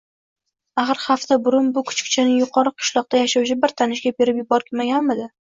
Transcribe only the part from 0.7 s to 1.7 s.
Axir, hafta burun